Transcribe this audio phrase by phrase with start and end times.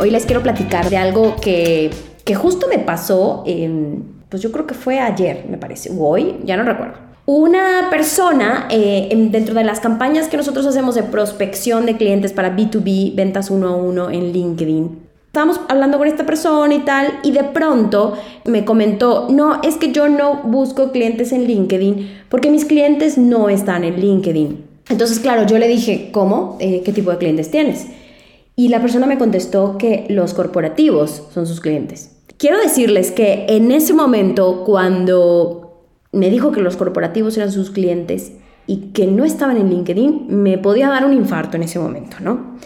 [0.00, 1.90] Hoy les quiero platicar de algo que,
[2.24, 3.44] que justo me pasó,
[4.28, 6.94] pues yo creo que fue ayer, me parece, o hoy, ya no recuerdo.
[7.26, 12.56] Una persona eh, dentro de las campañas que nosotros hacemos de prospección de clientes para
[12.56, 17.32] B2B, ventas uno a uno en LinkedIn, estábamos hablando con esta persona y tal, y
[17.32, 22.64] de pronto me comentó, no, es que yo no busco clientes en LinkedIn porque mis
[22.64, 24.64] clientes no están en LinkedIn.
[24.90, 26.56] Entonces, claro, yo le dije, ¿cómo?
[26.60, 27.88] Eh, ¿Qué tipo de clientes tienes?
[28.58, 32.16] Y la persona me contestó que los corporativos son sus clientes.
[32.38, 38.32] Quiero decirles que en ese momento, cuando me dijo que los corporativos eran sus clientes
[38.66, 42.56] y que no estaban en LinkedIn, me podía dar un infarto en ese momento, ¿no?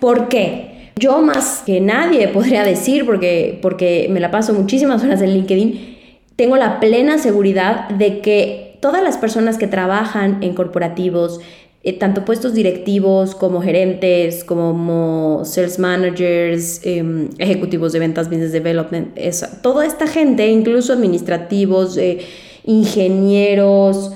[0.00, 0.90] ¿Por qué?
[0.96, 5.96] Yo más que nadie podría decir, porque, porque me la paso muchísimas horas en LinkedIn,
[6.34, 11.40] tengo la plena seguridad de que todas las personas que trabajan en corporativos,
[11.86, 19.16] eh, tanto puestos directivos como gerentes, como sales managers, em, ejecutivos de ventas, business development,
[19.62, 22.18] toda esta gente, incluso administrativos, eh,
[22.64, 24.10] ingenieros,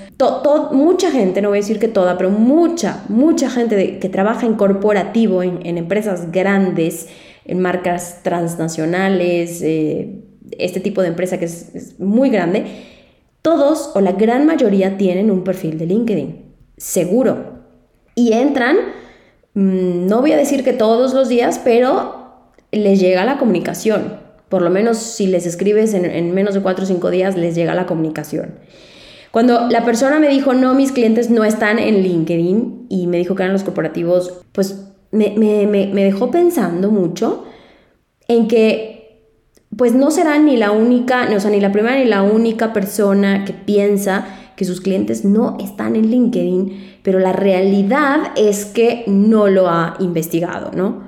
[0.72, 4.54] mucha gente, no voy a decir que toda, pero mucha, mucha gente que trabaja en
[4.54, 7.06] corporativo, en, empresas grandes,
[7.44, 10.24] en marcas transnacionales, eh,
[10.58, 12.64] este tipo de empresa que es muy grande,
[13.42, 16.44] todos o la gran mayoría tienen un perfil de LinkedIn,
[16.76, 17.59] seguro
[18.20, 18.76] y entran,
[19.54, 22.34] mm, no voy a decir que todos los días, pero
[22.70, 24.18] les llega la comunicación.
[24.50, 27.74] Por lo menos si les escribes en, menos de 4 o 5 días, les llega
[27.74, 28.56] la comunicación.
[29.30, 33.34] Cuando la persona me dijo, no, mis clientes no están en LinkedIn y me dijo
[33.34, 35.30] que eran los corporativos, pues me,
[35.66, 37.44] me dejó pensando mucho
[38.28, 39.00] en que
[39.76, 43.44] pues no será ni la única, o sea, ni la primera ni la única persona
[43.44, 44.26] que piensa
[44.60, 49.96] que sus clientes no están en LinkedIn, pero la realidad es que no lo ha
[50.00, 51.04] investigado, ¿no?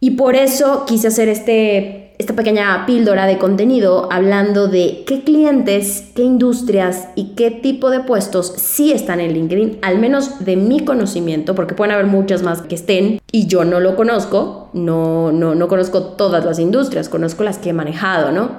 [0.00, 6.10] Y por eso quise hacer este, esta pequeña píldora de contenido hablando de qué clientes,
[6.16, 10.80] qué industrias y qué tipo de puestos sí están en LinkedIn, al menos de mi
[10.80, 15.54] conocimiento, porque pueden haber muchas más que estén y yo no lo conozco, no, no,
[15.54, 18.50] no conozco todas las industrias, conozco las que he manejado, ¿no?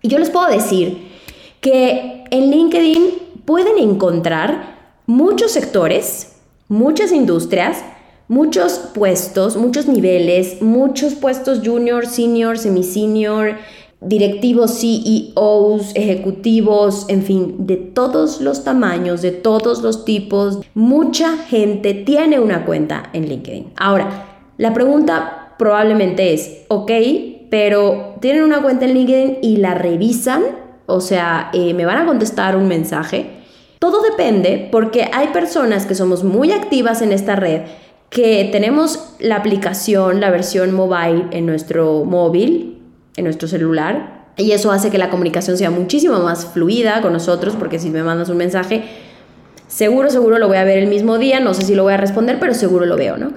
[0.00, 1.08] Y yo les puedo decir
[1.60, 4.74] que en LinkedIn pueden encontrar
[5.06, 6.36] muchos sectores,
[6.68, 7.84] muchas industrias,
[8.28, 13.56] muchos puestos, muchos niveles, muchos puestos junior, senior, semi-senior,
[14.00, 20.60] directivos, CEOs, ejecutivos, en fin, de todos los tamaños, de todos los tipos.
[20.74, 23.72] Mucha gente tiene una cuenta en LinkedIn.
[23.76, 24.26] Ahora,
[24.58, 26.90] la pregunta probablemente es, ok,
[27.50, 32.06] pero tienen una cuenta en LinkedIn y la revisan o sea, eh, me van a
[32.06, 33.30] contestar un mensaje.
[33.78, 37.62] Todo depende porque hay personas que somos muy activas en esta red,
[38.10, 42.82] que tenemos la aplicación, la versión mobile en nuestro móvil,
[43.16, 47.54] en nuestro celular, y eso hace que la comunicación sea muchísimo más fluida con nosotros,
[47.58, 48.84] porque si me mandas un mensaje,
[49.68, 51.96] seguro, seguro lo voy a ver el mismo día, no sé si lo voy a
[51.96, 53.32] responder, pero seguro lo veo, ¿no?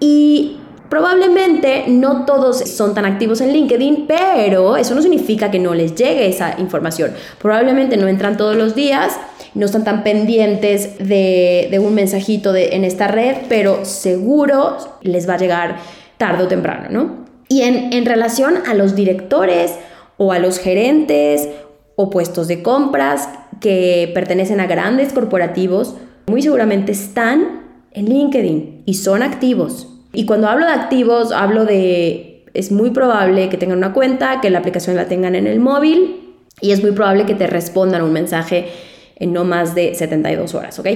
[0.00, 0.58] Y
[0.90, 5.94] Probablemente no todos son tan activos en LinkedIn, pero eso no significa que no les
[5.94, 7.12] llegue esa información.
[7.40, 9.16] Probablemente no entran todos los días,
[9.54, 15.38] no están tan pendientes de, un mensajito en esta red, pero seguro les va a
[15.38, 15.76] llegar
[16.18, 17.24] tarde o temprano, ¿no?
[17.48, 19.76] Y en relación a los directores
[20.16, 21.48] o a los gerentes
[21.94, 23.28] o puestos de compras
[23.60, 25.94] que pertenecen a grandes corporativos,
[26.26, 27.62] muy seguramente están
[27.92, 29.89] en LinkedIn y son activos.
[30.12, 34.50] Y cuando hablo de activos, hablo de, es muy probable que tengan una cuenta, que
[34.50, 38.12] la aplicación la tengan en el móvil y es muy probable que te respondan un
[38.12, 38.68] mensaje
[39.16, 40.88] en no más de 72 horas, ¿ok?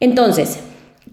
[0.00, 0.60] Entonces,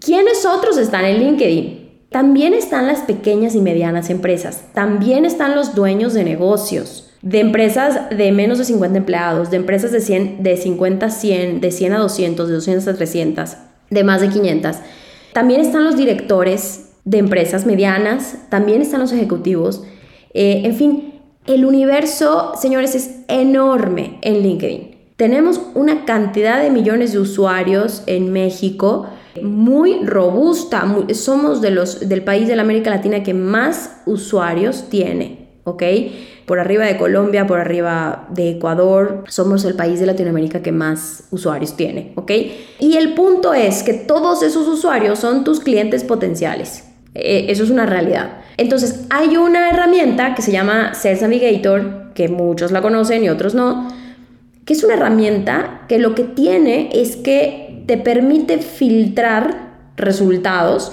[0.00, 1.86] ¿quiénes otros están en LinkedIn?
[2.10, 8.08] También están las pequeñas y medianas empresas, también están los dueños de negocios, de empresas
[8.16, 11.92] de menos de 50 empleados, de empresas de, 100, de 50 a 100, de 100
[11.92, 13.56] a 200, de 200 a 300,
[13.90, 14.76] de más de 500.
[15.32, 19.82] También están los directores de empresas medianas, también están los ejecutivos.
[20.34, 21.14] Eh, en fin,
[21.46, 24.96] el universo, señores, es enorme en LinkedIn.
[25.16, 29.06] Tenemos una cantidad de millones de usuarios en México
[29.40, 30.84] muy robusta.
[31.14, 35.82] somos de los, del país de la América Latina que más usuarios tiene ¿ok?
[36.46, 41.24] Por arriba de Colombia, por arriba de Ecuador, somos el país de Latinoamérica que más
[41.32, 42.30] usuarios tiene, ¿ok?
[42.78, 46.84] Y el punto es que todos esos usuarios son tus clientes potenciales.
[47.16, 48.38] Eh, eso es una realidad.
[48.56, 53.54] Entonces, hay una herramienta que se llama Sales Navigator, que muchos la conocen y otros
[53.54, 53.88] no,
[54.64, 59.66] que es una herramienta que lo que tiene es que te permite filtrar
[59.96, 60.92] resultados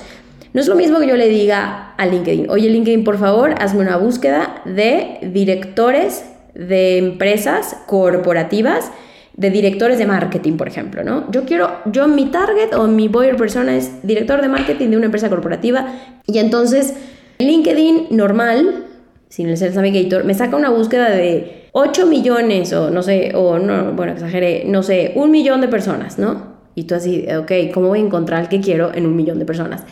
[0.53, 3.81] no es lo mismo que yo le diga a LinkedIn, oye LinkedIn, por favor, hazme
[3.81, 8.91] una búsqueda de directores de empresas corporativas,
[9.35, 11.29] de directores de marketing, por ejemplo, ¿no?
[11.31, 15.05] Yo quiero, yo mi target o mi buyer persona es director de marketing de una
[15.05, 15.87] empresa corporativa
[16.27, 16.93] y entonces
[17.39, 18.85] LinkedIn normal,
[19.29, 23.57] sin el Sales Navigator, me saca una búsqueda de 8 millones o no sé, o
[23.57, 26.53] no, bueno, exageré, no sé, un millón de personas, ¿no?
[26.75, 29.45] Y tú así, ok, ¿cómo voy a encontrar el que quiero en un millón de
[29.45, 29.83] personas?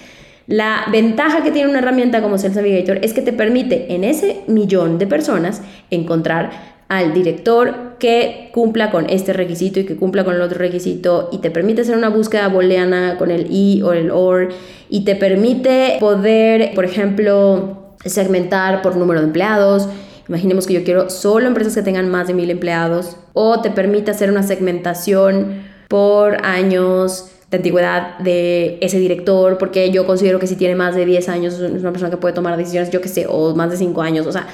[0.47, 4.41] La ventaja que tiene una herramienta como Sales Navigator es que te permite en ese
[4.47, 6.51] millón de personas encontrar
[6.91, 11.37] al director que cumpla con este requisito y que cumpla con el otro requisito y
[11.37, 14.49] te permite hacer una búsqueda booleana con el i o el or
[14.89, 19.87] y te permite poder, por ejemplo, segmentar por número de empleados.
[20.27, 24.11] Imaginemos que yo quiero solo empresas que tengan más de mil empleados o te permite
[24.11, 30.57] hacer una segmentación por años, de antigüedad de ese director, porque yo considero que si
[30.57, 33.27] tiene más de 10 años es una persona que puede tomar decisiones, yo que sé,
[33.29, 34.47] o más de 5 años, o sea,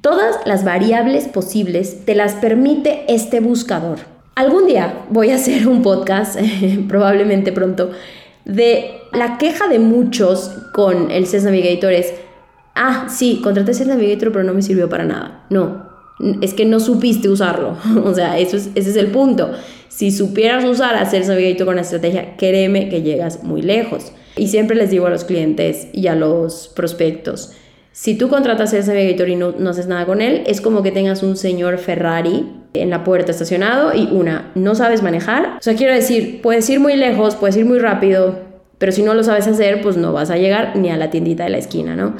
[0.00, 3.98] todas las variables posibles te las permite este buscador.
[4.34, 6.38] Algún día voy a hacer un podcast,
[6.88, 7.90] probablemente pronto,
[8.44, 12.14] de la queja de muchos con el Sales Navigator es,
[12.74, 15.44] ah, sí, contraté Sales Navigator pero no me sirvió para nada.
[15.50, 15.88] No,
[16.40, 17.76] es que no supiste usarlo.
[18.04, 19.50] o sea, eso es, ese es el punto.
[19.88, 24.12] Si supieras usar Hacer Navigator con estrategia, créeme que llegas muy lejos.
[24.36, 27.52] Y siempre les digo a los clientes y a los prospectos,
[27.92, 30.92] si tú contratas Sales Navigator y no, no haces nada con él, es como que
[30.92, 35.56] tengas un señor Ferrari en la puerta estacionado y una, no sabes manejar.
[35.58, 38.38] O sea, quiero decir, puedes ir muy lejos, puedes ir muy rápido,
[38.78, 41.44] pero si no lo sabes hacer, pues no vas a llegar ni a la tiendita
[41.44, 42.14] de la esquina, ¿no?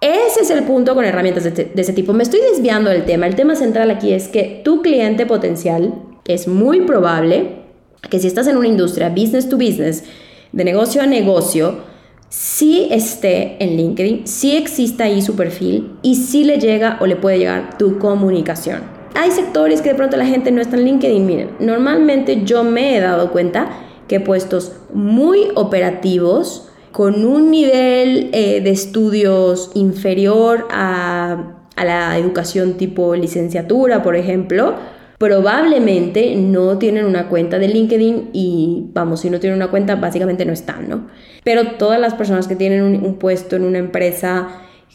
[0.00, 2.12] Ese es el punto con herramientas de, de, ese tipo.
[2.12, 3.26] Me estoy desviando del tema.
[3.26, 5.94] El tema central aquí es que tu cliente potencial
[6.26, 7.62] es muy probable
[8.10, 10.04] que si estás en una industria business to business,
[10.52, 11.78] de negocio a negocio,
[12.28, 17.16] sí esté en LinkedIn, sí exista ahí su perfil y sí le llega o le
[17.16, 18.82] puede llegar tu comunicación.
[19.14, 21.24] Hay sectores que de pronto la gente no está en LinkedIn.
[21.24, 23.68] Miren, normalmente yo me he dado cuenta
[24.08, 32.74] que puestos muy operativos, con un nivel eh, de estudios inferior a, a la educación
[32.74, 34.76] tipo licenciatura, por ejemplo,
[35.18, 40.44] probablemente no tienen una cuenta de LinkedIn y vamos, si no tienen una cuenta, básicamente
[40.44, 41.08] no están, ¿no?
[41.42, 44.48] Pero todas las personas que tienen un, puesto en una empresa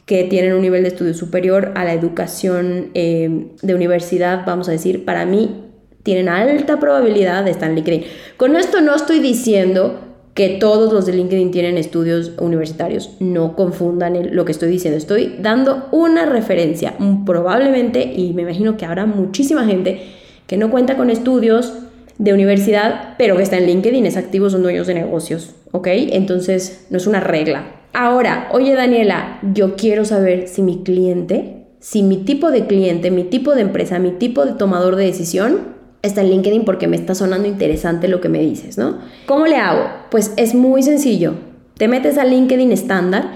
[0.05, 4.71] que tienen un nivel de estudio superior a la educación eh, de universidad, vamos a
[4.71, 5.65] decir, para mí
[6.03, 8.03] tienen alta probabilidad de estar en LinkedIn.
[8.37, 13.11] Con esto no estoy diciendo que todos los de LinkedIn tienen estudios universitarios.
[13.19, 14.97] No confundan lo que estoy diciendo.
[14.97, 16.93] Estoy dando una referencia.
[17.25, 20.01] Probablemente, y me imagino que habrá muchísima gente
[20.47, 21.73] que no cuenta con estudios
[22.17, 25.55] de universidad, pero que está en LinkedIn, es activo, son dueños de negocios.
[25.71, 25.87] ¿Ok?
[25.87, 27.81] Entonces, no es una regla.
[27.93, 33.25] Ahora, oye Daniela, yo quiero saber si mi cliente, si mi tipo de cliente, mi
[33.25, 37.15] tipo de empresa, mi tipo de tomador de decisión está en LinkedIn porque me está
[37.15, 38.99] sonando interesante lo que me dices, ¿no?
[39.25, 39.87] ¿Cómo le hago?
[40.09, 41.35] Pues es muy sencillo.
[41.77, 43.29] Te metes a LinkedIn estándar,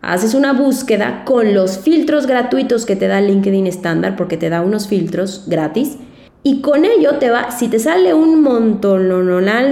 [0.00, 4.62] haces una búsqueda con los filtros gratuitos que te da LinkedIn estándar, porque te da
[4.62, 5.96] unos filtros gratis.
[6.42, 9.08] Y con ello te va, si te sale un montón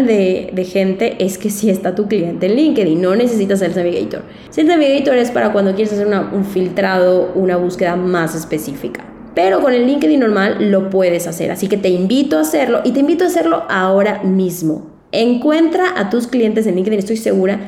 [0.06, 4.22] de, de gente, es que sí está tu cliente en LinkedIn, no necesitas el Navigator.
[4.54, 9.04] el Navigator es para cuando quieres hacer un filtrado, una búsqueda más específica
[9.38, 11.52] pero con el LinkedIn normal lo puedes hacer.
[11.52, 14.90] Así que te invito a hacerlo y te invito a hacerlo ahora mismo.
[15.12, 17.60] Encuentra a tus clientes en LinkedIn, estoy segura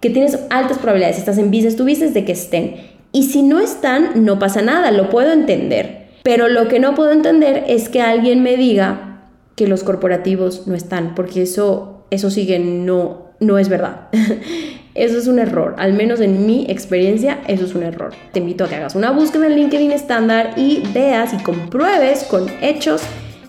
[0.00, 2.76] que tienes altas probabilidades, estás en business to business, de que estén.
[3.10, 6.08] Y si no están, no pasa nada, lo puedo entender.
[6.24, 10.74] Pero lo que no puedo entender es que alguien me diga que los corporativos no
[10.74, 14.08] están, porque eso, eso sigue, no, no es verdad.
[14.94, 18.14] Eso es un error, al menos en mi experiencia, eso es un error.
[18.30, 22.48] Te invito a que hagas una búsqueda en LinkedIn estándar y veas y compruebes con
[22.62, 23.02] hechos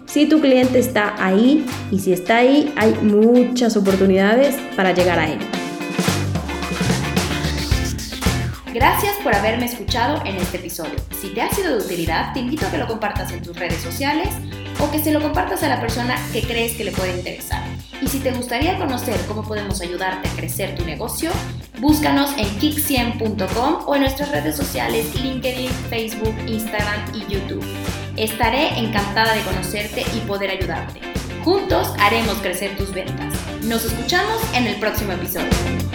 [0.07, 5.29] si tu cliente está ahí y si está ahí hay muchas oportunidades para llegar a
[5.29, 5.37] él.
[8.73, 10.95] Gracias por haberme escuchado en este episodio.
[11.21, 13.81] Si te ha sido de utilidad, te invito a que lo compartas en tus redes
[13.81, 14.29] sociales
[14.79, 17.74] o que se lo compartas a la persona que crees que le puede interesar.
[18.01, 21.31] Y si te gustaría conocer cómo podemos ayudarte a crecer tu negocio,
[21.79, 27.65] búscanos en kick100.com o en nuestras redes sociales LinkedIn, Facebook, Instagram y YouTube.
[28.17, 31.01] Estaré encantada de conocerte y poder ayudarte.
[31.43, 33.33] Juntos haremos crecer tus ventas.
[33.63, 35.94] Nos escuchamos en el próximo episodio.